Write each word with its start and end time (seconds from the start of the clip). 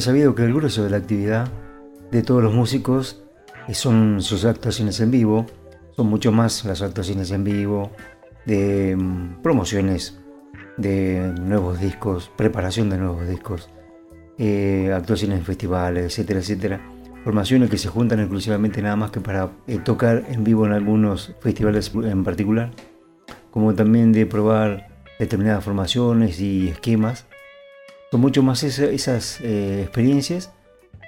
Es 0.00 0.04
sabido 0.04 0.34
que 0.34 0.44
el 0.44 0.54
grueso 0.54 0.82
de 0.82 0.88
la 0.88 0.96
actividad 0.96 1.46
de 2.10 2.22
todos 2.22 2.42
los 2.42 2.54
músicos 2.54 3.22
son 3.70 4.22
sus 4.22 4.46
actuaciones 4.46 4.98
en 5.00 5.10
vivo, 5.10 5.44
son 5.94 6.06
mucho 6.06 6.32
más 6.32 6.64
las 6.64 6.80
actuaciones 6.80 7.30
en 7.32 7.44
vivo, 7.44 7.90
de 8.46 8.96
mm, 8.96 9.42
promociones 9.42 10.18
de 10.78 11.34
nuevos 11.38 11.80
discos, 11.80 12.32
preparación 12.34 12.88
de 12.88 12.96
nuevos 12.96 13.28
discos, 13.28 13.68
eh, 14.38 14.90
actuaciones 14.90 15.40
en 15.40 15.44
festivales, 15.44 16.06
etcétera, 16.06 16.40
etcétera. 16.40 16.80
Formaciones 17.22 17.68
que 17.68 17.76
se 17.76 17.88
juntan 17.88 18.20
exclusivamente 18.20 18.80
nada 18.80 18.96
más 18.96 19.10
que 19.10 19.20
para 19.20 19.50
eh, 19.66 19.80
tocar 19.84 20.24
en 20.30 20.44
vivo 20.44 20.64
en 20.64 20.72
algunos 20.72 21.34
festivales 21.40 21.92
en 21.94 22.24
particular, 22.24 22.70
como 23.50 23.74
también 23.74 24.12
de 24.12 24.24
probar 24.24 25.04
determinadas 25.18 25.62
formaciones 25.62 26.40
y 26.40 26.68
esquemas 26.68 27.26
son 28.10 28.20
mucho 28.20 28.42
más 28.42 28.62
esas 28.64 29.40
eh, 29.40 29.82
experiencias 29.82 30.52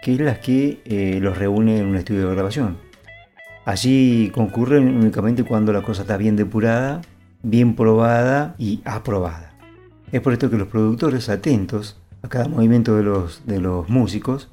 que 0.03 0.17
las 0.17 0.39
que 0.39 0.81
eh, 0.85 1.19
los 1.21 1.37
reúne 1.37 1.79
en 1.79 1.87
un 1.87 1.97
estudio 1.97 2.29
de 2.29 2.35
grabación. 2.35 2.79
Allí 3.65 4.31
concurren 4.35 4.97
únicamente 4.97 5.45
cuando 5.45 5.73
la 5.73 5.83
cosa 5.83 6.03
está 6.03 6.17
bien 6.17 6.37
depurada, 6.37 7.01
bien 7.43 7.77
probada 7.77 8.55
y 8.59 8.83
aprobada. 8.85 9.55
Es 10.11 10.21
por 10.21 10.33
esto 10.33 10.51
que 10.51 10.59
los 10.59 10.69
productores, 10.69 11.29
atentos 11.29 12.01
a 12.23 12.29
cada 12.29 12.49
movimiento 12.49 12.97
de 12.97 13.05
los, 13.05 13.47
de 13.47 13.61
los 13.61 13.89
músicos, 13.89 14.49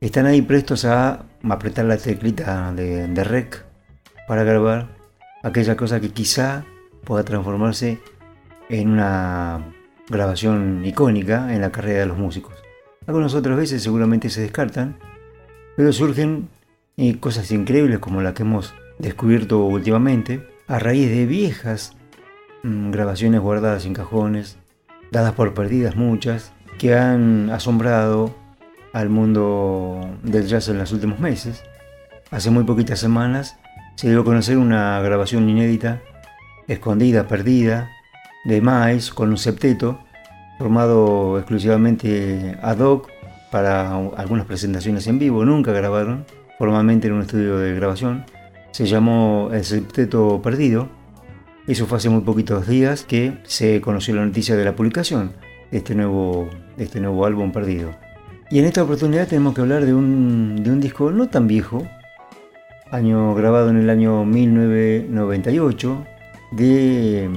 están 0.00 0.26
ahí 0.26 0.42
prestos 0.42 0.84
a 0.84 1.24
apretar 1.48 1.84
la 1.84 1.96
teclita 1.96 2.72
de, 2.72 3.08
de 3.08 3.24
rec 3.24 3.64
para 4.28 4.44
grabar 4.44 4.96
aquella 5.42 5.76
cosa 5.76 6.00
que 6.00 6.10
quizá 6.10 6.64
pueda 7.04 7.24
transformarse 7.24 8.00
en 8.68 8.90
una 8.90 9.75
grabación 10.08 10.84
icónica 10.84 11.54
en 11.54 11.60
la 11.60 11.72
carrera 11.72 12.00
de 12.00 12.06
los 12.06 12.18
músicos. 12.18 12.54
Algunas 13.06 13.34
otras 13.34 13.56
veces 13.56 13.82
seguramente 13.82 14.30
se 14.30 14.40
descartan, 14.40 14.96
pero 15.76 15.92
surgen 15.92 16.48
eh, 16.96 17.18
cosas 17.18 17.50
increíbles 17.50 17.98
como 17.98 18.22
la 18.22 18.34
que 18.34 18.42
hemos 18.42 18.74
descubierto 18.98 19.64
últimamente, 19.64 20.46
a 20.66 20.78
raíz 20.78 21.10
de 21.10 21.26
viejas 21.26 21.96
mm, 22.62 22.90
grabaciones 22.90 23.40
guardadas 23.40 23.86
en 23.86 23.94
cajones, 23.94 24.56
dadas 25.12 25.34
por 25.34 25.54
perdidas 25.54 25.96
muchas, 25.96 26.52
que 26.78 26.94
han 26.94 27.50
asombrado 27.50 28.34
al 28.92 29.08
mundo 29.08 30.08
del 30.22 30.46
jazz 30.46 30.68
en 30.68 30.78
los 30.78 30.92
últimos 30.92 31.20
meses. 31.20 31.62
Hace 32.30 32.50
muy 32.50 32.64
poquitas 32.64 32.98
semanas 32.98 33.56
se 33.94 34.08
dio 34.08 34.22
a 34.22 34.24
conocer 34.24 34.58
una 34.58 35.00
grabación 35.00 35.48
inédita, 35.48 36.02
escondida, 36.66 37.28
perdida, 37.28 37.90
de 38.46 38.60
Miles 38.60 39.10
con 39.10 39.30
un 39.30 39.38
septeto 39.38 39.98
formado 40.58 41.38
exclusivamente 41.38 42.56
ad 42.62 42.78
hoc 42.78 43.08
para 43.50 43.94
algunas 44.16 44.46
presentaciones 44.46 45.06
en 45.06 45.18
vivo, 45.18 45.44
nunca 45.44 45.72
grabaron 45.72 46.24
formalmente 46.58 47.08
en 47.08 47.14
un 47.14 47.22
estudio 47.22 47.58
de 47.58 47.74
grabación. 47.74 48.24
Se 48.70 48.86
llamó 48.86 49.50
El 49.52 49.64
Septeto 49.64 50.40
Perdido. 50.42 50.88
Eso 51.66 51.86
fue 51.86 51.98
hace 51.98 52.08
muy 52.08 52.22
poquitos 52.22 52.66
días 52.66 53.04
que 53.04 53.38
se 53.44 53.80
conoció 53.80 54.14
la 54.14 54.24
noticia 54.24 54.56
de 54.56 54.64
la 54.64 54.76
publicación 54.76 55.32
de 55.70 55.78
este 55.78 55.94
nuevo, 55.94 56.48
este 56.78 57.00
nuevo 57.00 57.26
álbum 57.26 57.52
perdido. 57.52 57.90
Y 58.50 58.60
en 58.60 58.66
esta 58.66 58.84
oportunidad 58.84 59.26
tenemos 59.26 59.54
que 59.54 59.62
hablar 59.62 59.84
de 59.84 59.92
un, 59.92 60.62
de 60.62 60.70
un 60.70 60.80
disco 60.80 61.10
no 61.10 61.28
tan 61.28 61.48
viejo, 61.48 61.84
año 62.90 63.34
grabado 63.34 63.70
en 63.70 63.78
el 63.78 63.90
año 63.90 64.24
1998, 64.24 66.04
de 66.52 67.28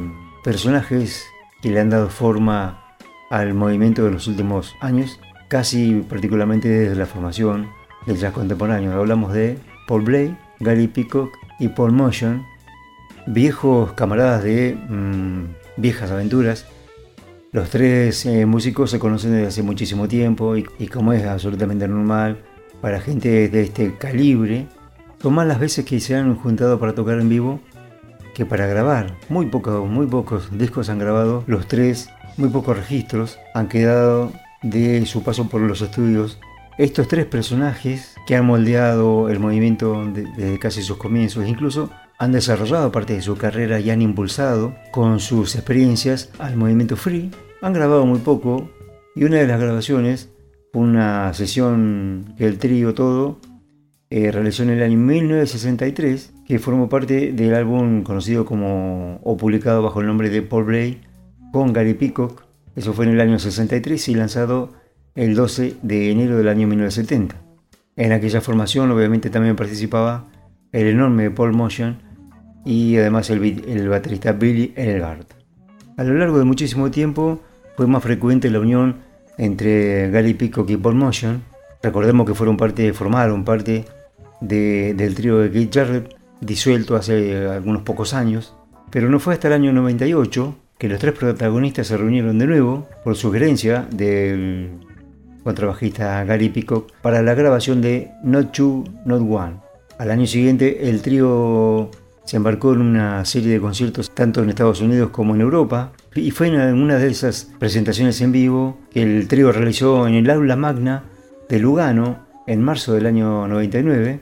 personajes 0.43 1.25
que 1.61 1.69
le 1.69 1.79
han 1.79 1.89
dado 1.89 2.09
forma 2.09 2.83
al 3.29 3.53
movimiento 3.53 4.03
de 4.03 4.11
los 4.11 4.27
últimos 4.27 4.75
años, 4.81 5.19
casi 5.47 6.05
particularmente 6.07 6.67
desde 6.67 6.95
la 6.95 7.05
formación 7.05 7.67
del 8.05 8.17
jazz 8.17 8.33
contemporáneo. 8.33 8.93
Hablamos 8.93 9.33
de 9.33 9.57
Paul 9.87 10.03
Bley, 10.03 10.37
Gary 10.59 10.87
Peacock 10.87 11.31
y 11.59 11.67
Paul 11.69 11.91
Motion, 11.91 12.45
viejos 13.27 13.93
camaradas 13.93 14.43
de 14.43 14.75
mm, 14.75 15.43
viejas 15.77 16.11
aventuras. 16.11 16.65
Los 17.51 17.69
tres 17.69 18.25
eh, 18.25 18.45
músicos 18.45 18.91
se 18.91 18.99
conocen 18.99 19.31
desde 19.31 19.47
hace 19.47 19.63
muchísimo 19.63 20.07
tiempo 20.07 20.55
y, 20.55 20.65
y, 20.77 20.87
como 20.87 21.13
es 21.13 21.25
absolutamente 21.25 21.87
normal 21.87 22.43
para 22.79 23.01
gente 23.01 23.49
de 23.49 23.61
este 23.63 23.95
calibre, 23.95 24.67
son 25.21 25.33
más 25.33 25.47
las 25.47 25.59
veces 25.59 25.83
que 25.83 25.99
se 25.99 26.15
han 26.15 26.35
juntado 26.35 26.79
para 26.79 26.93
tocar 26.93 27.19
en 27.19 27.27
vivo 27.27 27.59
que 28.33 28.45
para 28.45 28.67
grabar. 28.67 29.15
Muy, 29.29 29.47
poco, 29.47 29.85
muy 29.85 30.07
pocos 30.07 30.57
discos 30.57 30.89
han 30.89 30.99
grabado 30.99 31.43
los 31.47 31.67
tres, 31.67 32.09
muy 32.37 32.49
pocos 32.49 32.77
registros 32.77 33.39
han 33.53 33.67
quedado 33.67 34.31
de 34.61 35.05
su 35.05 35.23
paso 35.23 35.49
por 35.49 35.61
los 35.61 35.81
estudios. 35.81 36.39
Estos 36.77 37.07
tres 37.07 37.25
personajes 37.25 38.15
que 38.25 38.35
han 38.35 38.45
moldeado 38.45 39.29
el 39.29 39.39
movimiento 39.39 40.05
desde 40.05 40.57
casi 40.59 40.81
sus 40.81 40.97
comienzos, 40.97 41.47
incluso 41.47 41.89
han 42.17 42.31
desarrollado 42.31 42.91
parte 42.91 43.13
de 43.13 43.21
su 43.21 43.37
carrera 43.37 43.79
y 43.79 43.89
han 43.89 44.01
impulsado 44.01 44.75
con 44.91 45.19
sus 45.19 45.55
experiencias 45.55 46.29
al 46.39 46.55
movimiento 46.55 46.95
free. 46.95 47.31
Han 47.61 47.73
grabado 47.73 48.05
muy 48.05 48.19
poco 48.19 48.69
y 49.15 49.23
una 49.23 49.37
de 49.37 49.47
las 49.47 49.59
grabaciones 49.59 50.29
fue 50.71 50.81
una 50.81 51.33
sesión 51.33 52.35
que 52.37 52.45
el 52.45 52.57
trío 52.57 52.93
todo 52.93 53.39
eh, 54.09 54.31
realizó 54.31 54.63
en 54.63 54.71
el 54.71 54.83
año 54.83 54.97
1963 54.97 56.33
que 56.49 56.57
formó 56.57 56.89
parte 56.89 57.31
del 57.31 57.53
álbum 57.53 58.01
conocido 58.01 58.43
como 58.43 59.19
o 59.23 59.37
publicado 59.37 59.83
bajo 59.83 60.01
el 60.01 60.07
nombre 60.07 60.31
de 60.31 60.41
Paul 60.41 60.63
Blay 60.63 60.99
con 61.53 61.73
Gary 61.73 61.93
Peacock. 61.93 62.41
Eso 62.75 62.93
fue 62.93 63.05
en 63.05 63.11
el 63.11 63.21
año 63.21 63.37
63 63.37 64.09
y 64.09 64.15
lanzado 64.15 64.73
el 65.13 65.35
12 65.35 65.75
de 65.83 66.09
enero 66.09 66.37
del 66.37 66.47
año 66.47 66.65
1970. 66.65 67.35
En 67.95 68.13
aquella 68.13 68.41
formación 68.41 68.89
obviamente 68.89 69.29
también 69.29 69.55
participaba 69.55 70.25
el 70.71 70.87
enorme 70.87 71.29
Paul 71.29 71.53
Motion 71.53 71.99
y 72.65 72.97
además 72.97 73.29
el, 73.29 73.43
el 73.67 73.87
baterista 73.87 74.31
Billy 74.31 74.73
Elgart. 74.75 75.31
A 75.97 76.03
lo 76.03 76.15
largo 76.15 76.39
de 76.39 76.45
muchísimo 76.45 76.89
tiempo 76.89 77.41
fue 77.77 77.85
más 77.85 78.01
frecuente 78.01 78.49
la 78.49 78.59
unión 78.59 78.95
entre 79.37 80.09
Gary 80.09 80.33
Peacock 80.33 80.67
y 80.71 80.77
Paul 80.77 80.95
Motion. 80.95 81.43
Recordemos 81.83 82.25
que 82.25 82.33
fueron 82.33 82.57
parte, 82.57 82.91
formaron 82.91 83.45
parte 83.45 83.85
del 84.41 85.13
trío 85.13 85.37
de 85.37 85.51
Keith 85.51 85.75
Jarrett 85.75 86.18
disuelto 86.41 86.95
hace 86.95 87.47
algunos 87.47 87.83
pocos 87.83 88.13
años, 88.13 88.55
pero 88.89 89.09
no 89.09 89.19
fue 89.19 89.33
hasta 89.33 89.47
el 89.47 89.53
año 89.53 89.73
98 89.73 90.55
que 90.77 90.87
los 90.87 90.99
tres 90.99 91.13
protagonistas 91.13 91.87
se 91.87 91.97
reunieron 91.97 92.39
de 92.39 92.47
nuevo 92.47 92.87
por 93.03 93.15
sugerencia 93.15 93.85
del 93.91 94.71
contrabajista 95.43 96.23
Gary 96.23 96.49
Peacock 96.49 96.91
para 97.01 97.21
la 97.21 97.33
grabación 97.33 97.81
de 97.81 98.11
Not 98.23 98.51
Two, 98.51 98.85
Not 99.05 99.21
One. 99.21 99.57
Al 99.97 100.11
año 100.11 100.25
siguiente 100.25 100.89
el 100.89 101.01
trío 101.01 101.91
se 102.23 102.37
embarcó 102.37 102.73
en 102.73 102.81
una 102.81 103.25
serie 103.25 103.51
de 103.51 103.59
conciertos 103.59 104.11
tanto 104.11 104.41
en 104.41 104.49
Estados 104.49 104.81
Unidos 104.81 105.09
como 105.09 105.33
en 105.33 105.41
Europa 105.41 105.93
Y 106.13 106.29
fue 106.29 106.47
en 106.47 106.55
una 106.75 106.97
de 106.97 107.07
esas 107.07 107.49
presentaciones 107.57 108.21
en 108.21 108.31
vivo 108.31 108.79
que 108.91 109.01
el 109.01 109.27
trío 109.27 109.51
realizó 109.51 110.07
en 110.07 110.13
el 110.13 110.29
aula 110.29 110.55
magna 110.55 111.03
de 111.49 111.59
Lugano 111.59 112.27
en 112.47 112.61
marzo 112.61 112.93
del 112.93 113.05
año 113.05 113.47
99, 113.47 114.21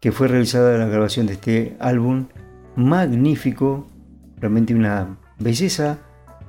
que 0.00 0.12
fue 0.12 0.28
realizada 0.28 0.76
la 0.78 0.86
grabación 0.86 1.26
de 1.26 1.34
este 1.34 1.76
álbum 1.80 2.26
magnífico, 2.76 3.86
realmente 4.38 4.74
una 4.74 5.16
belleza 5.38 5.98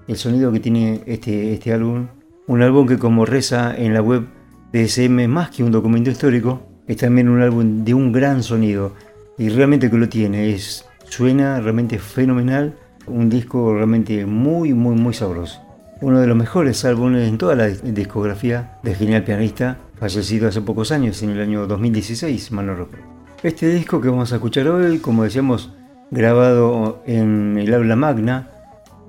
el 0.07 0.15
sonido 0.15 0.51
que 0.51 0.59
tiene 0.59 1.01
este, 1.05 1.53
este 1.53 1.73
álbum. 1.73 2.07
Un 2.47 2.61
álbum 2.61 2.87
que 2.87 2.97
como 2.97 3.25
reza 3.25 3.75
en 3.75 3.93
la 3.93 4.01
web 4.01 4.25
de 4.71 4.83
SM 4.87 5.27
más 5.27 5.49
que 5.49 5.63
un 5.63 5.71
documento 5.71 6.09
histórico, 6.09 6.61
es 6.87 6.97
también 6.97 7.29
un 7.29 7.41
álbum 7.41 7.83
de 7.83 7.93
un 7.93 8.11
gran 8.11 8.41
sonido. 8.41 8.93
Y 9.37 9.49
realmente 9.49 9.91
que 9.91 9.97
lo 9.97 10.07
tiene, 10.09 10.53
es, 10.53 10.85
suena 11.09 11.59
realmente 11.59 11.99
fenomenal, 11.99 12.75
un 13.05 13.29
disco 13.29 13.73
realmente 13.73 14.25
muy, 14.25 14.73
muy, 14.73 14.95
muy 14.95 15.13
sabroso. 15.13 15.61
Uno 15.99 16.19
de 16.19 16.27
los 16.27 16.37
mejores 16.37 16.85
álbumes 16.85 17.27
en 17.27 17.37
toda 17.37 17.55
la 17.55 17.67
discografía 17.67 18.79
del 18.83 18.95
genial 18.95 19.23
pianista, 19.23 19.77
fallecido 19.99 20.47
hace 20.47 20.61
pocos 20.61 20.91
años, 20.91 21.21
en 21.23 21.31
el 21.31 21.41
año 21.41 21.67
2016, 21.67 22.51
mal 22.51 22.67
no 22.67 23.06
Este 23.43 23.67
disco 23.67 24.01
que 24.01 24.09
vamos 24.09 24.33
a 24.33 24.37
escuchar 24.37 24.67
hoy, 24.67 24.97
como 24.97 25.23
decíamos, 25.23 25.71
grabado 26.09 27.03
en 27.05 27.59
el 27.59 27.71
aula 27.71 27.95
magna, 27.95 28.49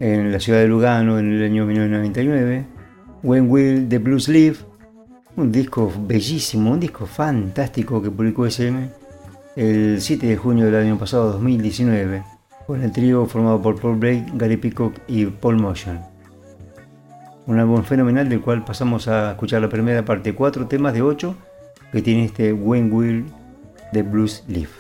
en 0.00 0.30
la 0.30 0.38
ciudad 0.38 0.58
de 0.58 0.68
Lugano 0.68 1.18
en 1.18 1.32
el 1.32 1.42
año 1.42 1.64
1999, 1.64 2.66
When 3.22 3.50
Will 3.50 3.88
the 3.88 3.96
Blues 3.96 4.28
Live, 4.28 4.58
un 5.36 5.50
disco 5.50 5.90
bellísimo, 6.06 6.72
un 6.72 6.78
disco 6.78 7.06
fantástico 7.06 8.02
que 8.02 8.10
publicó 8.10 8.44
SM 8.44 8.90
el 9.56 9.98
7 9.98 10.26
de 10.26 10.36
junio 10.36 10.66
del 10.66 10.76
año 10.76 10.98
pasado, 10.98 11.32
2019, 11.32 12.22
con 12.66 12.82
el 12.82 12.92
trío 12.92 13.24
formado 13.24 13.62
por 13.62 13.80
Paul 13.80 13.96
Blake, 13.96 14.26
Gary 14.34 14.58
Peacock 14.58 14.92
y 15.08 15.24
Paul 15.24 15.56
Motion. 15.56 16.00
Un 17.46 17.58
álbum 17.58 17.82
fenomenal 17.82 18.28
del 18.28 18.42
cual 18.42 18.62
pasamos 18.62 19.08
a 19.08 19.30
escuchar 19.30 19.62
la 19.62 19.70
primera 19.70 20.04
parte, 20.04 20.34
cuatro 20.34 20.66
temas 20.66 20.92
de 20.92 21.00
ocho 21.00 21.34
que 21.92 22.02
tiene 22.02 22.26
este 22.26 22.52
When 22.52 22.92
Will 22.92 23.24
the 23.92 24.02
Blues 24.02 24.42
Live. 24.48 24.70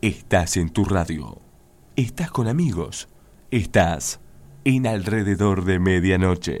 Estás 0.00 0.56
en 0.56 0.70
tu 0.70 0.84
radio 0.84 1.49
estás 2.00 2.30
con 2.30 2.48
amigos, 2.48 3.08
estás 3.50 4.20
en 4.64 4.86
alrededor 4.86 5.64
de 5.64 5.78
medianoche. 5.78 6.60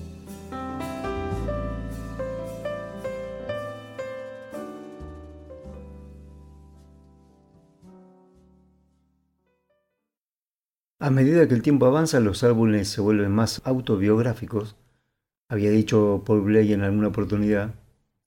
A 11.01 11.09
medida 11.09 11.47
que 11.47 11.55
el 11.55 11.63
tiempo 11.63 11.87
avanza, 11.87 12.19
los 12.19 12.43
álbumes 12.43 12.87
se 12.87 13.01
vuelven 13.01 13.31
más 13.31 13.63
autobiográficos, 13.65 14.75
había 15.49 15.71
dicho 15.71 16.21
Paul 16.27 16.41
Bley 16.41 16.73
en 16.73 16.83
alguna 16.83 17.07
oportunidad, 17.07 17.73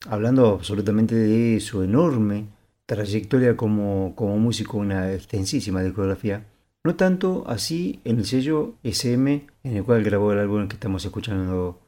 hablando 0.09 0.49
absolutamente 0.49 1.15
de 1.15 1.61
su 1.61 1.85
enorme 1.85 2.49
trayectoria 2.85 3.57
como, 3.57 4.17
como 4.17 4.39
músico, 4.39 4.79
una 4.79 5.13
extensísima 5.13 5.85
discografía. 5.85 6.49
No 6.83 6.97
tanto 6.97 7.45
así 7.47 8.01
en 8.03 8.19
el 8.19 8.25
sello 8.25 8.75
SM 8.83 9.47
en 9.63 9.77
el 9.77 9.85
cual 9.85 10.03
grabó 10.03 10.33
el 10.33 10.41
álbum 10.41 10.67
que 10.67 10.75
estamos 10.75 11.05
escuchando 11.05 11.79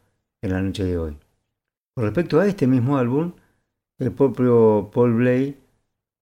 en 0.40 0.52
la 0.52 0.62
noche 0.62 0.84
de 0.84 0.98
hoy. 0.98 1.16
Con 1.96 2.04
respecto 2.04 2.38
a 2.38 2.46
este 2.46 2.68
mismo 2.68 2.96
álbum, 2.96 3.32
el 3.98 4.12
propio 4.12 4.88
Paul 4.94 5.14
Bley 5.14 5.56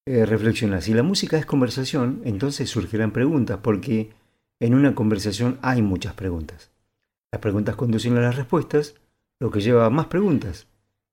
eh, 0.06 0.24
reflexiona, 0.24 0.80
si 0.80 0.94
la 0.94 1.02
música 1.02 1.36
es 1.36 1.44
conversación, 1.44 2.22
entonces 2.24 2.70
surgirán 2.70 3.12
preguntas, 3.12 3.58
porque 3.62 4.23
en 4.64 4.74
una 4.74 4.94
conversación 4.94 5.58
hay 5.60 5.82
muchas 5.82 6.14
preguntas. 6.14 6.70
Las 7.30 7.42
preguntas 7.42 7.76
conducen 7.76 8.16
a 8.16 8.22
las 8.22 8.36
respuestas, 8.36 8.94
lo 9.38 9.50
que 9.50 9.60
lleva 9.60 9.84
a 9.84 9.90
más 9.90 10.06
preguntas. 10.06 10.68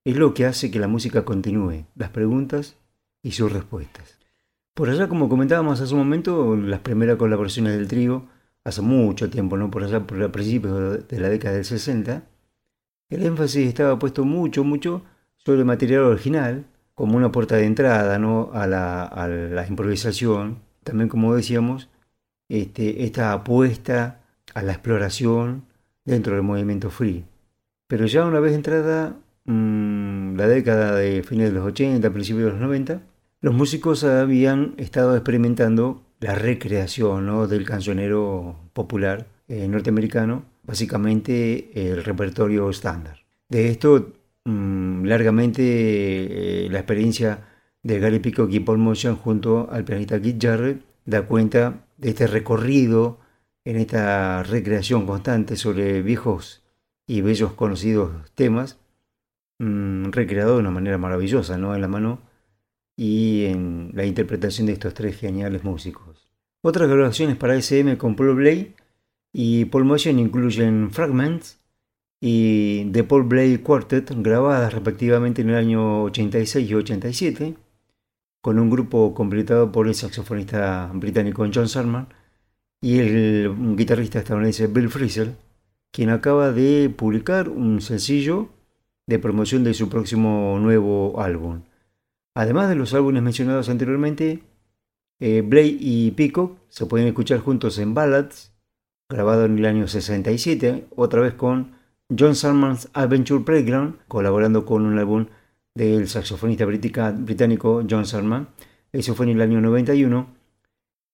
Es 0.05 0.15
lo 0.15 0.33
que 0.33 0.45
hace 0.45 0.71
que 0.71 0.79
la 0.79 0.87
música 0.87 1.25
continúe, 1.25 1.83
las 1.95 2.11
preguntas 2.11 2.77
y 3.21 3.33
sus 3.33 3.51
respuestas. 3.51 4.19
Por 4.73 4.89
allá, 4.89 5.09
como 5.09 5.27
comentábamos 5.27 5.81
hace 5.81 5.93
un 5.93 5.99
momento, 5.99 6.55
las 6.55 6.79
primeras 6.79 7.17
colaboraciones 7.17 7.73
del 7.77 7.89
trío, 7.89 8.25
hace 8.63 8.81
mucho 8.81 9.29
tiempo, 9.29 9.57
¿no? 9.57 9.69
por 9.69 9.83
allá, 9.83 9.99
por 10.07 10.31
principios 10.31 11.05
de 11.09 11.19
la 11.19 11.27
década 11.27 11.55
del 11.55 11.65
60, 11.65 12.23
el 13.09 13.23
énfasis 13.23 13.67
estaba 13.67 13.99
puesto 13.99 14.23
mucho, 14.23 14.63
mucho 14.63 15.03
sobre 15.35 15.65
material 15.65 16.03
original, 16.03 16.67
como 16.95 17.17
una 17.17 17.33
puerta 17.33 17.57
de 17.57 17.65
entrada 17.65 18.17
¿no? 18.17 18.49
a, 18.53 18.63
a 18.63 19.27
la 19.27 19.67
improvisación, 19.67 20.59
también 20.85 21.09
como 21.09 21.35
decíamos, 21.35 21.89
este, 22.51 23.05
esta 23.05 23.31
apuesta 23.31 24.21
a 24.53 24.61
la 24.61 24.73
exploración 24.73 25.63
dentro 26.03 26.35
del 26.35 26.43
movimiento 26.43 26.89
free. 26.89 27.23
Pero 27.87 28.05
ya 28.05 28.25
una 28.25 28.39
vez 28.39 28.53
entrada 28.53 29.15
mm, 29.45 30.35
la 30.35 30.47
década 30.47 30.95
de 30.95 31.23
fines 31.23 31.49
de 31.49 31.55
los 31.55 31.65
80, 31.65 32.09
principios 32.11 32.45
de 32.45 32.51
los 32.51 32.61
90, 32.61 33.01
los 33.41 33.53
músicos 33.53 34.03
habían 34.03 34.73
estado 34.77 35.15
experimentando 35.15 36.01
la 36.19 36.35
recreación 36.35 37.49
del 37.49 37.65
cancionero 37.65 38.55
popular 38.73 39.25
eh, 39.47 39.67
norteamericano, 39.67 40.43
básicamente 40.63 41.71
el 41.73 42.03
repertorio 42.03 42.69
estándar. 42.69 43.19
De 43.49 43.69
esto, 43.69 44.13
mm, 44.45 45.05
largamente 45.05 46.65
eh, 46.65 46.69
la 46.69 46.79
experiencia 46.79 47.47
de 47.83 47.99
Gary 47.99 48.19
Peacock 48.19 48.51
y 48.51 48.59
Paul 48.59 48.77
Motion 48.77 49.15
junto 49.15 49.69
al 49.71 49.83
pianista 49.83 50.21
Keith 50.21 50.41
Jarrett 50.41 50.81
da 51.05 51.23
cuenta 51.23 51.85
de 52.01 52.09
este 52.09 52.27
recorrido 52.27 53.19
en 53.63 53.77
esta 53.77 54.41
recreación 54.43 55.05
constante 55.05 55.55
sobre 55.55 56.01
viejos 56.01 56.63
y 57.07 57.21
bellos 57.21 57.53
conocidos 57.53 58.11
temas, 58.33 58.79
mmm, 59.59 60.09
recreado 60.11 60.55
de 60.55 60.61
una 60.61 60.71
manera 60.71 60.97
maravillosa, 60.97 61.57
¿no? 61.57 61.75
En 61.75 61.81
la 61.81 61.87
mano 61.87 62.19
y 62.97 63.45
en 63.45 63.91
la 63.93 64.05
interpretación 64.05 64.67
de 64.67 64.73
estos 64.73 64.95
tres 64.95 65.17
geniales 65.19 65.63
músicos. 65.63 66.27
Otras 66.63 66.89
grabaciones 66.89 67.37
para 67.37 67.55
SM 67.55 67.97
con 67.97 68.15
Paul 68.15 68.35
Blay 68.35 68.75
y 69.31 69.65
Paul 69.65 69.85
Motion 69.85 70.19
incluyen 70.19 70.91
Fragments 70.91 71.59
y 72.19 72.85
The 72.91 73.03
Paul 73.03 73.23
Blay 73.23 73.59
Quartet, 73.59 74.11
grabadas 74.17 74.73
respectivamente 74.73 75.43
en 75.43 75.51
el 75.51 75.55
año 75.55 76.03
86 76.03 76.69
y 76.69 76.73
87, 76.75 77.55
con 78.41 78.59
un 78.59 78.69
grupo 78.69 79.13
completado 79.13 79.71
por 79.71 79.87
el 79.87 79.95
saxofonista 79.95 80.91
británico 80.93 81.45
John 81.53 81.69
Sarman 81.69 82.07
y 82.81 82.99
el 82.99 83.75
guitarrista 83.75 84.19
estadounidense 84.19 84.67
Bill 84.67 84.89
Frisell, 84.89 85.35
quien 85.91 86.09
acaba 86.09 86.51
de 86.51 86.89
publicar 86.89 87.49
un 87.49 87.81
sencillo 87.81 88.49
de 89.07 89.19
promoción 89.19 89.63
de 89.63 89.73
su 89.73 89.89
próximo 89.89 90.57
nuevo 90.59 91.21
álbum. 91.21 91.61
Además 92.35 92.69
de 92.69 92.75
los 92.75 92.93
álbumes 92.93 93.21
mencionados 93.21 93.69
anteriormente, 93.69 94.43
eh, 95.19 95.41
Blake 95.41 95.77
y 95.79 96.11
Peacock 96.11 96.57
se 96.69 96.85
pueden 96.87 97.07
escuchar 97.07 97.39
juntos 97.39 97.77
en 97.77 97.93
Ballads, 97.93 98.53
grabado 99.09 99.45
en 99.45 99.59
el 99.59 99.65
año 99.65 99.87
67, 99.87 100.87
otra 100.95 101.21
vez 101.21 101.33
con 101.35 101.73
John 102.17 102.35
Sarman's 102.35 102.89
Adventure 102.93 103.43
Playground, 103.43 103.99
colaborando 104.07 104.65
con 104.65 104.85
un 104.85 104.97
álbum 104.97 105.27
del 105.75 106.07
saxofonista 106.07 106.65
británico 106.65 107.83
John 107.89 108.05
Sarman. 108.05 108.47
Eso 108.91 109.15
fue 109.15 109.25
en 109.25 109.33
el 109.33 109.41
año 109.41 109.61
91. 109.61 110.27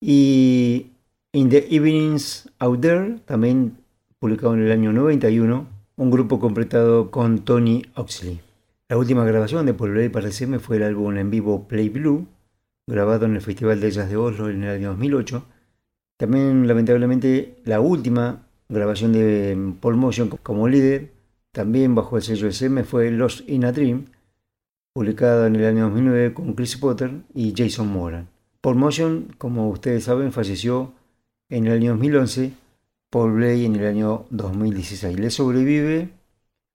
Y 0.01 0.91
In 1.33 1.49
the 1.49 1.67
Evenings 1.69 2.49
Out 2.59 2.81
There, 2.81 3.19
también 3.25 3.77
publicado 4.19 4.53
en 4.53 4.63
el 4.63 4.71
año 4.71 4.93
91, 4.93 5.67
un 5.97 6.11
grupo 6.11 6.39
completado 6.39 7.11
con 7.11 7.39
Tony 7.39 7.83
Oxley. 7.95 8.39
La 8.89 8.97
última 8.97 9.25
grabación 9.25 9.65
de 9.65 9.73
Paul 9.73 9.91
Bley 9.91 10.09
para 10.09 10.29
SM 10.29 10.59
fue 10.59 10.77
el 10.77 10.83
álbum 10.83 11.17
en 11.17 11.29
vivo 11.29 11.67
Play 11.67 11.89
Blue, 11.89 12.27
grabado 12.87 13.25
en 13.25 13.35
el 13.35 13.41
Festival 13.41 13.81
de 13.81 13.91
Jazz 13.91 14.09
de 14.09 14.15
Oslo 14.15 14.49
en 14.49 14.63
el 14.63 14.75
año 14.77 14.89
2008. 14.89 15.45
También, 16.17 16.67
lamentablemente, 16.67 17.57
la 17.65 17.81
última 17.81 18.47
grabación 18.69 19.13
de 19.13 19.75
Paul 19.79 19.97
Motion 19.97 20.29
como 20.29 20.67
líder, 20.67 21.11
también 21.51 21.95
bajo 21.95 22.17
el 22.17 22.23
sello 22.23 22.47
SM, 22.47 22.83
fue 22.83 23.11
Lost 23.11 23.47
in 23.49 23.65
a 23.65 23.71
Dream, 23.71 24.05
publicada 24.97 25.45
en 25.45 25.55
el 25.55 25.63
año 25.63 25.83
2009 25.83 26.33
con 26.33 26.53
Chris 26.55 26.75
Potter 26.75 27.11
y 27.35 27.53
Jason 27.55 27.87
Moran. 27.87 28.29
Paul 28.61 28.77
Motion, 28.77 29.27
como 29.37 29.69
ustedes 29.69 30.05
saben, 30.05 30.31
falleció 30.31 30.91
en 31.49 31.67
el 31.67 31.73
año 31.73 31.91
2011, 31.91 32.53
Paul 33.11 33.33
Blay 33.33 33.65
en 33.65 33.75
el 33.75 33.85
año 33.85 34.25
2016. 34.31 35.19
Le 35.19 35.29
sobrevive 35.29 36.09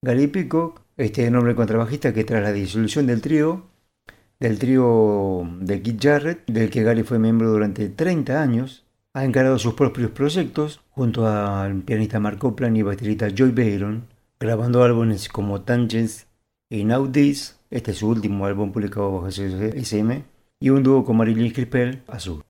Gary 0.03 0.29
Peacock, 0.29 0.83
este 0.97 1.27
enorme 1.27 1.57
contrabajista 1.57 2.15
que 2.15 2.23
tras 2.23 2.45
la 2.45 2.53
disolución 2.53 3.09
del 3.09 3.21
trío, 3.23 3.65
del 4.39 4.57
trío 4.61 5.45
de 5.59 5.83
Keith 5.83 6.01
Jarrett, 6.01 6.47
del 6.47 6.71
que 6.71 6.85
Gary 6.85 7.03
fue 7.03 7.19
miembro 7.19 7.51
durante 7.51 7.89
30 7.89 8.41
años, 8.41 8.85
ha 9.15 9.25
encarado 9.25 9.59
sus 9.59 9.75
propios 9.75 10.13
proyectos 10.13 10.81
junto 10.91 11.27
al 11.27 11.83
pianista 11.83 12.21
Mark 12.21 12.39
Copland 12.39 12.77
y 12.77 12.83
baterista 12.83 13.31
Joy 13.35 13.51
Bayron, 13.51 14.05
grabando 14.39 14.85
álbumes 14.85 15.29
como 15.29 15.63
Tangents 15.63 16.29
y 16.71 16.85
Now 16.85 17.11
This, 17.11 17.59
este 17.73 17.93
es 17.93 17.99
su 17.99 18.09
último 18.09 18.45
álbum 18.45 18.71
publicado 18.71 19.13
bajo 19.13 19.29
SM, 19.29 20.25
y 20.61 20.69
un 20.69 20.83
dúo 20.83 21.05
con 21.05 21.17
Marilyn 21.17 21.53
Crispell, 21.53 22.03
Azul. 22.07 22.43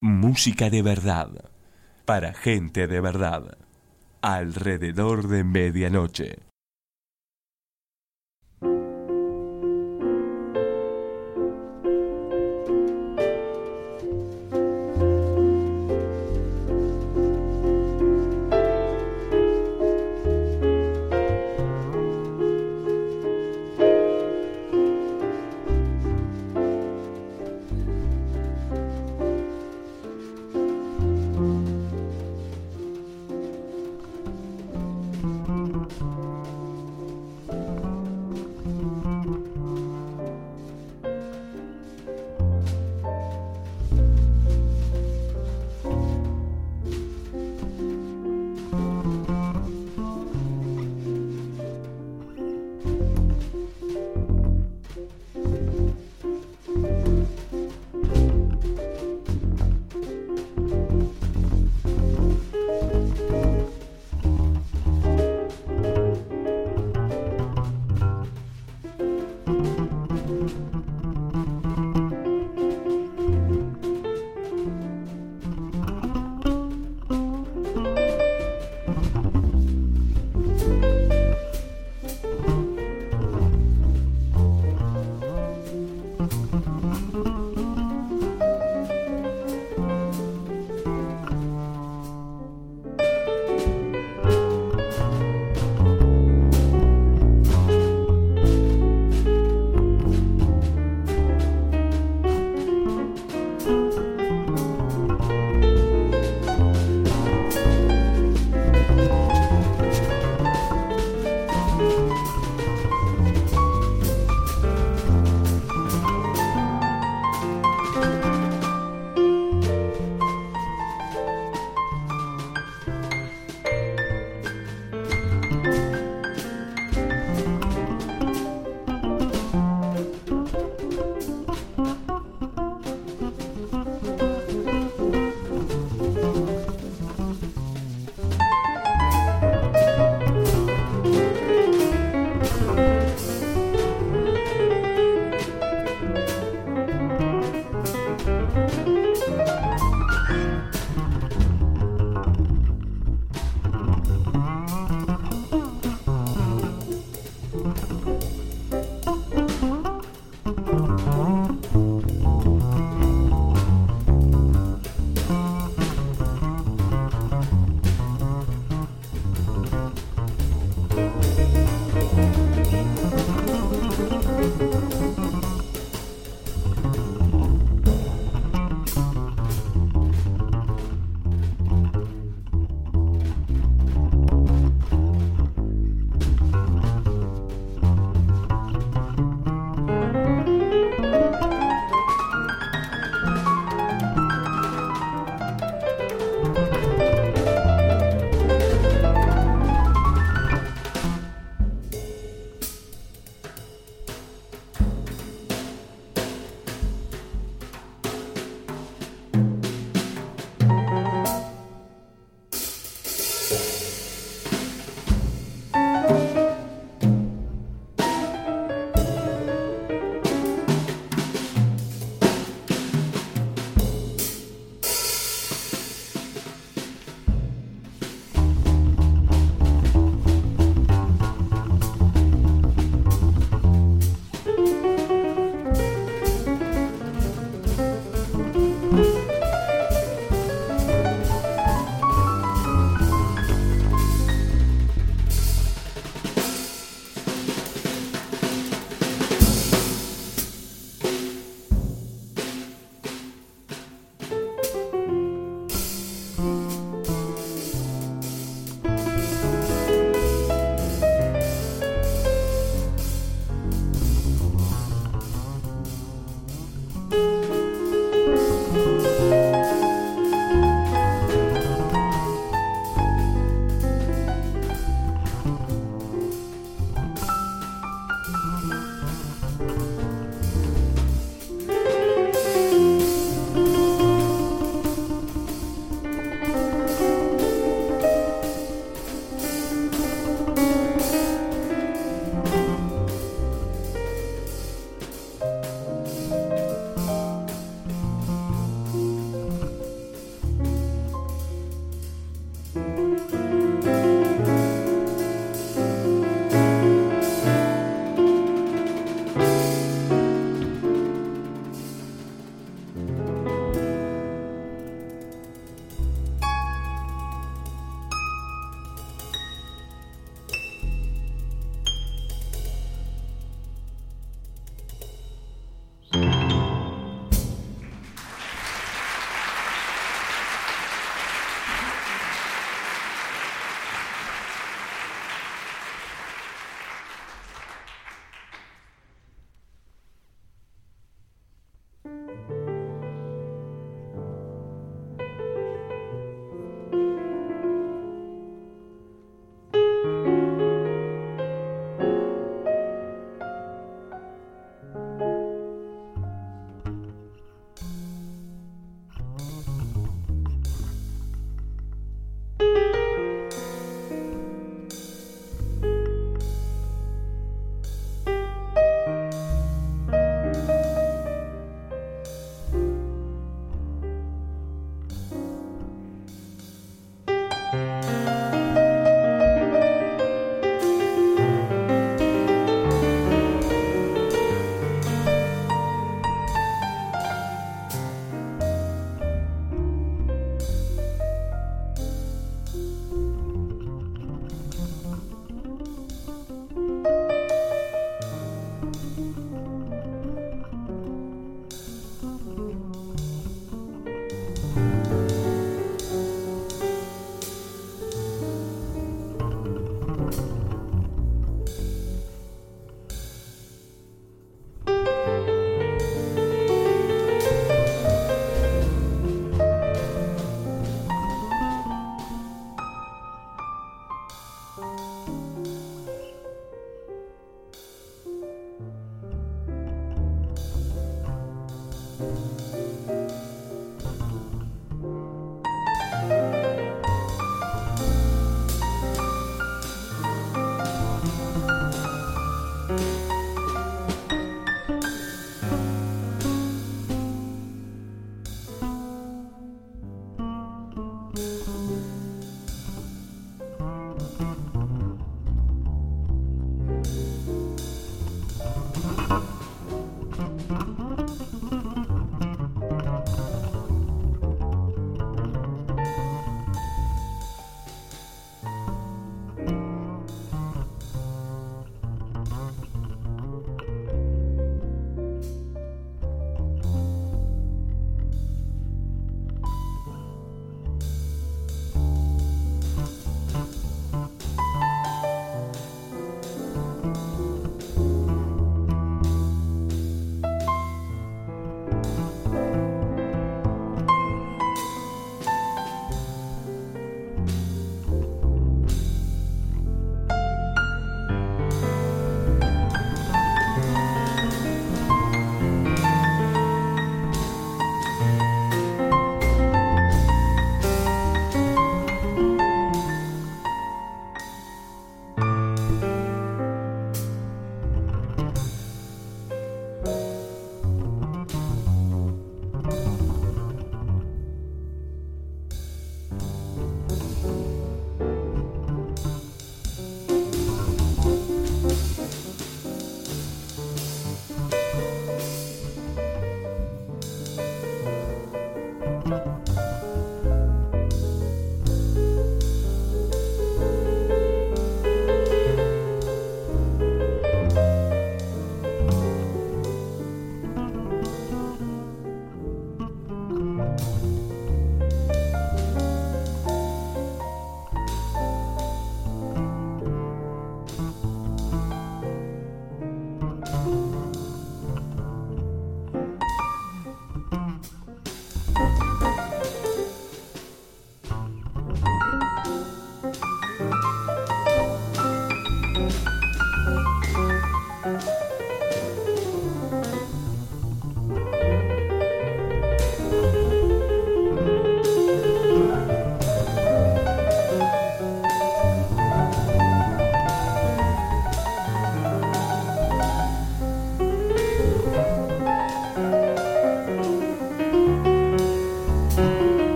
Música 0.00 0.70
de 0.70 0.82
verdad, 0.82 1.50
para 2.04 2.32
gente 2.32 2.86
de 2.86 3.00
verdad, 3.00 3.58
alrededor 4.22 5.26
de 5.26 5.42
medianoche. 5.42 6.38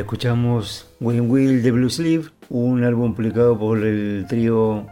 Escuchamos 0.00 0.94
When 1.00 1.30
Will 1.30 1.62
the 1.62 1.70
Blue 1.70 1.90
Sleeve, 1.90 2.26
un 2.48 2.84
álbum 2.84 3.14
publicado 3.14 3.58
por 3.58 3.84
el 3.84 4.26
trío 4.28 4.86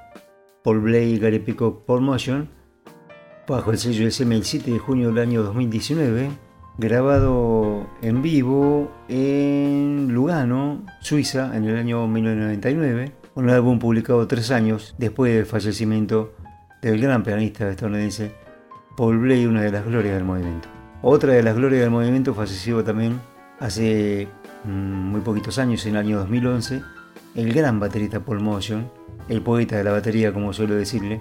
Paul 0.63 0.81
Blay 0.81 1.15
y 1.15 1.19
Gary 1.19 1.39
Peacock 1.39 1.85
Paul 1.85 2.01
Motion, 2.01 2.49
bajo 3.47 3.71
el 3.71 3.79
sello 3.79 4.07
SM 4.07 4.35
el 4.35 4.45
7 4.45 4.71
de 4.71 4.79
junio 4.79 5.09
del 5.09 5.19
año 5.19 5.43
2019, 5.43 6.31
grabado 6.79 7.87
en 8.03 8.23
vivo 8.23 8.91
en 9.09 10.13
Lugano, 10.13 10.85
Suiza, 11.01 11.57
en 11.57 11.65
el 11.65 11.77
año 11.77 12.07
1999, 12.07 13.13
un 13.35 13.51
álbum 13.51 13.79
publicado 13.79 14.27
tres 14.27 14.51
años 14.51 14.95
después 14.99 15.35
del 15.35 15.47
fallecimiento 15.47 16.35
del 16.83 17.01
gran 17.01 17.23
pianista 17.23 17.69
estadounidense 17.69 18.33
Paul 18.97 19.19
Blay, 19.19 19.47
una 19.47 19.63
de 19.63 19.73
las 19.73 19.85
glorias 19.85 20.15
del 20.15 20.25
movimiento. 20.25 20.69
Otra 21.03 21.33
de 21.33 21.43
las 21.43 21.57
glorias 21.57 21.83
del 21.83 21.91
movimiento 21.91 22.35
falleció 22.35 22.83
también 22.83 23.21
hace 23.61 24.29
muy 24.65 25.21
poquitos 25.21 25.59
años, 25.59 25.85
en 25.87 25.93
el 25.93 25.99
año 25.99 26.19
2011, 26.19 26.83
el 27.35 27.53
gran 27.53 27.81
baterista 27.81 28.21
Paul 28.21 28.41
Motion, 28.41 28.91
el 29.29 29.43
poeta 29.43 29.77
de 29.77 29.85
la 29.85 29.93
batería 29.93 30.33
como 30.33 30.53
suelo 30.53 30.75
decirle, 30.75 31.21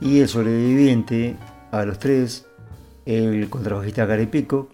y 0.00 0.20
el 0.20 0.28
sobreviviente 0.28 1.36
a 1.72 1.84
los 1.84 1.98
tres, 1.98 2.46
el 3.06 3.48
contrabajista 3.48 4.06
Gary 4.06 4.26
Pico, 4.26 4.68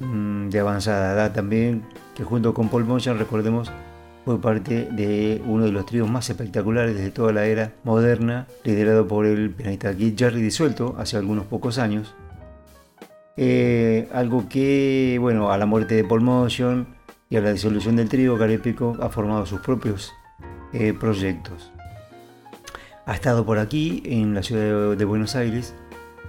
mm, 0.00 0.48
de 0.48 0.60
avanzada 0.60 1.14
edad 1.14 1.32
también, 1.32 1.84
que 2.14 2.24
junto 2.24 2.54
con 2.54 2.68
Paul 2.68 2.84
Motion, 2.84 3.18
recordemos, 3.18 3.70
fue 4.24 4.40
parte 4.40 4.88
de 4.90 5.42
uno 5.46 5.64
de 5.64 5.72
los 5.72 5.84
tríos 5.84 6.10
más 6.10 6.30
espectaculares 6.30 6.96
de 6.96 7.10
toda 7.10 7.32
la 7.32 7.44
era 7.44 7.72
moderna, 7.84 8.46
liderado 8.64 9.06
por 9.06 9.26
el 9.26 9.50
pianista 9.50 9.94
Keith 9.94 10.18
Jarry 10.18 10.40
disuelto 10.40 10.96
hace 10.98 11.18
algunos 11.18 11.44
pocos 11.44 11.78
años. 11.78 12.14
Eh, 13.36 14.08
algo 14.12 14.48
que, 14.48 15.18
bueno, 15.20 15.50
a 15.50 15.58
la 15.58 15.66
muerte 15.66 15.96
de 15.96 16.04
Paul 16.04 16.22
Motion 16.22 16.93
y 17.34 17.36
a 17.36 17.40
la 17.40 17.52
disolución 17.52 17.96
del 17.96 18.08
trío, 18.08 18.38
Pico 18.62 18.96
ha 19.00 19.08
formado 19.08 19.44
sus 19.44 19.58
propios 19.58 20.14
eh, 20.72 20.92
proyectos. 20.92 21.72
Ha 23.06 23.14
estado 23.14 23.44
por 23.44 23.58
aquí, 23.58 24.04
en 24.04 24.34
la 24.34 24.42
ciudad 24.44 24.96
de, 24.96 25.04
Buenos 25.04 25.34
Aires, 25.34 25.74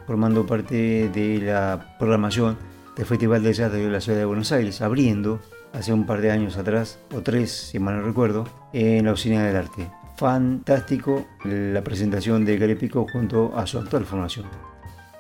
formando 0.08 0.48
parte 0.48 1.08
de 1.10 1.42
la 1.44 1.96
programación 2.00 2.58
del 2.96 3.06
Festival 3.06 3.44
de 3.44 3.54
Jazz 3.54 3.72
de 3.72 3.88
la 3.88 4.02
ciudad 4.02 4.18
de 4.18 4.26
Buenos 4.26 4.52
Aires, 4.52 4.82
abriendo 4.82 5.40
hace 5.74 5.94
un 5.94 6.08
par 6.08 6.22
de 6.22 6.32
años 6.32 6.58
atrás, 6.58 6.98
o 7.14 7.22
tres, 7.22 7.52
si 7.52 7.78
mal 7.78 7.98
no 7.98 8.02
recuerdo, 8.02 8.48
en 8.74 9.06
la 9.06 9.12
Oficina 9.12 9.46
del 9.46 9.58
Arte. 9.58 9.88
Fantástico 10.18 11.24
la 11.44 11.84
presentación 11.84 12.46
de 12.46 12.76
Pico 12.78 13.06
junto 13.14 13.56
a 13.56 13.68
su 13.68 13.78
actual 13.78 14.06
formación. 14.06 14.48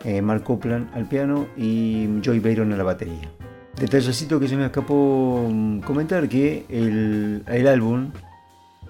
Eh, 0.03 0.19
Mark 0.23 0.43
Copland 0.43 0.89
al 0.95 1.07
piano 1.07 1.45
y 1.55 2.07
Joy 2.23 2.39
Bayron 2.39 2.73
a 2.73 2.75
la 2.75 2.83
batería. 2.83 3.29
Detallecito 3.79 4.39
que 4.39 4.47
se 4.47 4.55
me 4.55 4.65
escapó 4.65 5.49
mm, 5.51 5.81
comentar 5.81 6.29
que 6.29 6.65
el, 6.69 7.67
álbum 7.67 8.11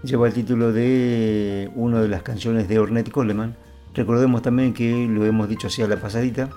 lleva 0.03 0.27
el 0.27 0.33
título 0.33 0.71
de 0.71 1.71
una 1.75 2.01
de 2.01 2.07
las 2.07 2.21
canciones 2.21 2.67
de 2.67 2.77
Ornette 2.77 3.09
Coleman. 3.09 3.55
Recordemos 3.95 4.43
también 4.43 4.75
que 4.75 5.07
lo 5.07 5.25
hemos 5.25 5.49
dicho 5.49 5.67
así 5.67 5.81
a 5.81 5.87
la 5.87 5.97
pasadita, 5.97 6.49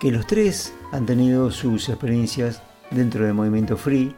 que 0.00 0.10
los 0.10 0.26
tres 0.26 0.74
han 0.90 1.06
tenido 1.06 1.52
sus 1.52 1.88
experiencias 1.88 2.60
dentro 2.90 3.24
del 3.24 3.34
movimiento 3.34 3.76
free, 3.76 4.16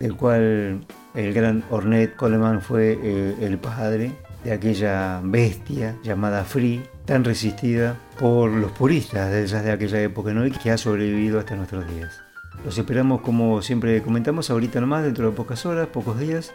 del 0.00 0.16
cual 0.16 0.84
el 1.14 1.32
gran 1.32 1.62
Ornette 1.70 2.16
Coleman 2.16 2.62
fue 2.62 2.98
eh, 3.00 3.36
el 3.40 3.58
padre 3.58 4.10
de 4.42 4.52
aquella 4.52 5.20
bestia 5.22 5.96
llamada 6.02 6.42
free, 6.42 6.82
tan 7.04 7.22
resistida 7.22 7.96
por 8.18 8.50
los 8.50 8.72
puristas 8.72 9.48
jazz 9.48 9.62
de 9.62 9.70
aquella 9.70 10.02
época 10.02 10.32
¿no? 10.32 10.44
y 10.44 10.50
que 10.50 10.72
ha 10.72 10.78
sobrevivido 10.78 11.38
hasta 11.38 11.54
nuestros 11.54 11.88
días. 11.94 12.23
Los 12.64 12.78
esperamos, 12.78 13.20
como 13.20 13.62
siempre 13.62 14.02
comentamos, 14.02 14.50
ahorita 14.50 14.80
nomás, 14.80 15.04
dentro 15.04 15.30
de 15.30 15.36
pocas 15.36 15.64
horas, 15.66 15.86
pocos 15.88 16.18
días, 16.18 16.52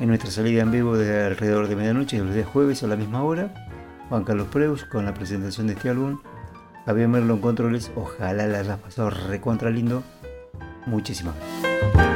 en 0.00 0.08
nuestra 0.08 0.30
salida 0.30 0.62
en 0.62 0.70
vivo 0.70 0.96
de 0.96 1.24
alrededor 1.24 1.68
de 1.68 1.76
medianoche, 1.76 2.18
los 2.18 2.34
días 2.34 2.46
jueves 2.46 2.82
a 2.82 2.86
la 2.86 2.96
misma 2.96 3.22
hora. 3.22 3.52
Juan 4.08 4.24
Carlos 4.24 4.48
Preus 4.48 4.84
con 4.84 5.04
la 5.04 5.14
presentación 5.14 5.66
de 5.66 5.74
este 5.74 5.90
álbum. 5.90 6.20
Javier 6.84 7.08
Merlo 7.08 7.34
en 7.34 7.40
controles. 7.40 7.90
Ojalá 7.96 8.46
la 8.46 8.60
hayas 8.60 8.78
pasado 8.78 9.10
recontra 9.10 9.70
lindo. 9.70 10.02
Muchísimas 10.86 11.34
gracias. 11.34 12.15